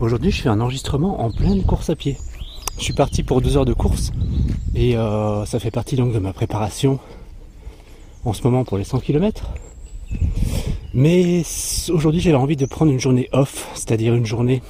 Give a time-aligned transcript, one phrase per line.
[0.00, 2.16] Aujourd'hui, je fais un enregistrement en pleine course à pied.
[2.78, 4.12] Je suis parti pour deux heures de course
[4.76, 7.00] et euh, ça fait partie donc de ma préparation
[8.24, 9.48] en ce moment pour les 100 km.
[10.94, 11.42] Mais
[11.88, 14.62] aujourd'hui, j'avais envie de prendre une journée off, c'est-à-dire une journée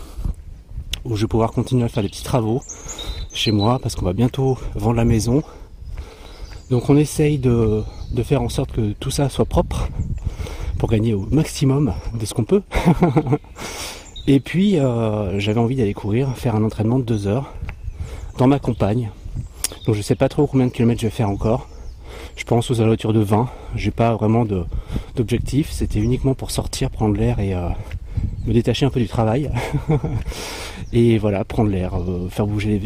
[1.05, 2.63] où je vais pouvoir continuer à faire des petits travaux
[3.35, 5.43] chez moi parce qu'on va bientôt vendre la maison.
[6.71, 7.85] Donc on essaye de
[8.25, 9.91] faire en sorte que tout ça soit propre
[10.79, 12.63] pour gagner au maximum de ce qu'on peut.
[14.31, 17.51] Et puis euh, j'avais envie d'aller courir, faire un entraînement de deux heures
[18.37, 19.09] dans ma campagne.
[19.87, 21.67] Donc je sais pas trop combien de kilomètres je vais faire encore.
[22.37, 23.49] Je pense aux alentours de 20.
[23.75, 24.45] J'ai pas vraiment
[25.17, 25.71] d'objectif.
[25.71, 27.71] C'était uniquement pour sortir, prendre l'air et euh,
[28.47, 29.51] me détacher un peu du travail.
[30.93, 32.79] et voilà, prendre l'air, euh, faire bouger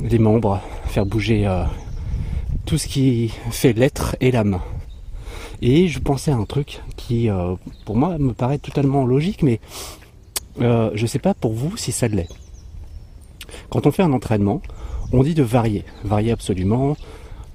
[0.00, 1.46] les, membres, faire bouger
[2.64, 4.58] tout ce qui fait l'être et l'âme.
[5.60, 7.28] Et je pensais à un truc qui,
[7.84, 9.60] pour moi, me paraît totalement logique, mais
[10.60, 12.28] euh, je ne sais pas pour vous si ça l'est.
[13.70, 14.62] Quand on fait un entraînement,
[15.12, 16.96] on dit de varier, varier absolument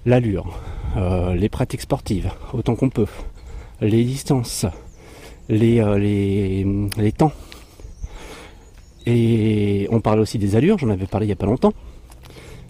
[0.05, 0.59] l'allure,
[0.97, 3.07] euh, les pratiques sportives, autant qu'on peut,
[3.81, 4.65] les distances,
[5.49, 6.65] les, les,
[6.97, 7.31] les temps.
[9.05, 11.73] Et on parle aussi des allures, j'en avais parlé il n'y a pas longtemps.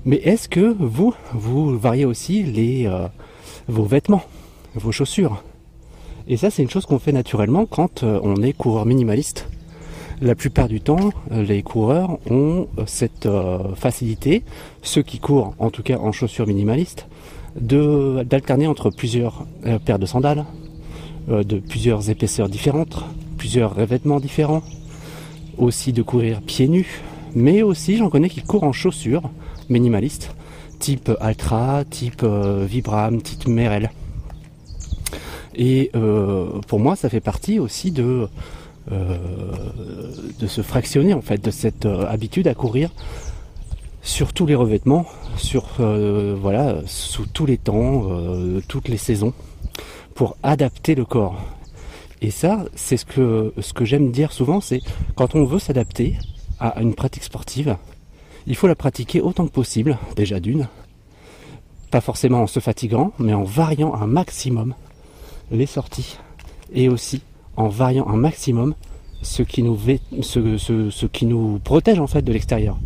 [0.05, 2.87] Mais est-ce que vous, vous variez aussi
[3.67, 4.23] vos vêtements
[4.75, 5.43] vos chaussures?
[6.27, 9.47] Et ça, c'est une chose qu'on fait naturellement quand euh, on est coureur minimaliste.
[10.21, 13.27] La plupart du temps, euh, les coureurs ont euh, cette
[13.75, 14.43] facilité,
[14.81, 17.07] ceux qui courent en tout cas en chaussures minimalistes,
[17.55, 19.45] d'alterner entre plusieurs
[19.83, 20.45] paires de sandales,
[21.27, 23.03] de plusieurs épaisseurs différentes,
[23.37, 24.61] plusieurs revêtements différents,
[25.57, 27.01] aussi de courir pieds nus,
[27.33, 29.23] mais aussi j'en connais qui courent en chaussures
[29.67, 30.35] minimalistes,
[30.77, 33.89] type Altra, type Vibram, type Merrell.
[35.59, 38.27] Et euh, pour moi, ça fait partie aussi de, euh,
[38.91, 42.91] de se fractionner en fait, de cette euh, habitude à courir
[44.01, 45.05] sur tous les revêtements,
[45.37, 48.07] sur voilà, sous tous les temps,
[48.67, 49.33] toutes les saisons,
[50.15, 51.37] pour adapter le corps.
[52.21, 54.81] Et ça, c'est ce que ce que j'aime dire souvent, c'est
[55.15, 56.17] quand on veut s'adapter
[56.59, 57.75] à une pratique sportive,
[58.47, 60.69] il faut la pratiquer autant que possible, déjà d'une,
[61.91, 64.75] pas forcément en se fatiguant, mais en variant un maximum
[65.51, 66.17] les sorties
[66.73, 67.21] et aussi
[67.59, 68.73] en variant un maximum
[69.21, 69.77] ce qui nous,
[70.21, 72.77] ce, qui nous protège en fait de l'extérieur.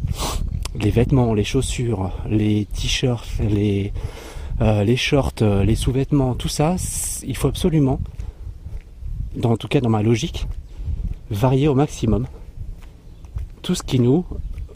[0.82, 3.94] Les vêtements, les chaussures, les t-shirts, les,
[4.62, 6.76] euh, les shorts, euh, les sous-vêtements, tout ça,
[7.24, 8.00] il faut absolument,
[9.36, 10.48] dans, en tout cas dans ma logique,
[11.30, 12.26] varier au maximum
[13.62, 14.26] tout ce qui nous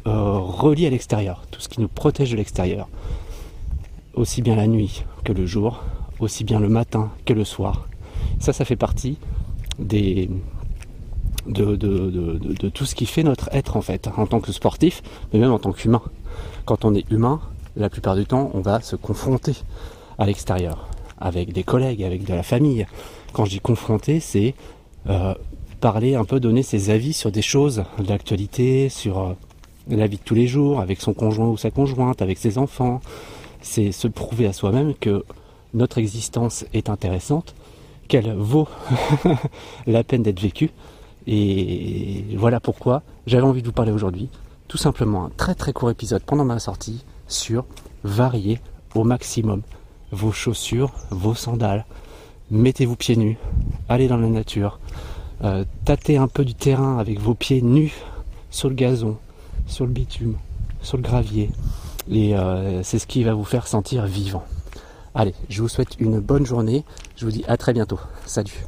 [0.06, 2.88] euh, relie à l'extérieur, tout ce qui nous protège de l'extérieur,
[4.14, 5.84] aussi bien la nuit que le jour,
[6.20, 7.88] aussi bien le matin que le soir.
[8.40, 9.18] Ça, ça fait partie
[9.80, 10.28] de,
[11.48, 15.02] de, tout ce qui fait notre être en fait, en tant que sportif,
[15.32, 16.02] mais même en tant qu'humain.
[16.66, 17.40] Quand on est humain,
[17.76, 19.56] la plupart du temps, on va se confronter
[20.18, 20.88] à l'extérieur,
[21.20, 22.86] avec des collègues, avec de la famille.
[23.34, 24.56] Quand je dis confronter, c'est
[25.10, 25.34] euh,
[25.80, 29.34] parler un peu, donner ses avis sur des choses d'actualité, sur euh,
[29.90, 33.00] la vie de tous les jours, avec son conjoint ou sa conjointe, avec ses enfants.
[33.62, 35.24] C'est se prouver à soi-même que
[35.74, 37.54] notre existence est intéressante,
[38.08, 38.68] qu'elle vaut
[39.88, 40.72] la peine d'être vécue.
[41.28, 44.30] Et voilà pourquoi j'avais envie de vous parler aujourd'hui.
[44.68, 47.66] Tout simplement un très très court épisode pendant ma sortie sur
[48.04, 48.60] varier
[48.96, 49.62] au maximum
[50.12, 51.86] vos chaussures, vos sandales.
[52.50, 53.38] Mettez-vous pieds nus,
[53.90, 54.80] allez dans la nature,
[55.44, 57.94] euh, tâtez un peu du terrain avec vos pieds nus
[58.50, 59.18] sur le gazon,
[59.68, 60.36] sur le bitume,
[60.82, 61.50] sur le gravier.
[62.10, 64.46] Et euh, c'est ce qui va vous faire sentir vivant.
[65.16, 66.84] Allez, je vous souhaite une bonne journée.
[67.16, 68.00] Je vous dis à très bientôt.
[68.26, 68.66] Salut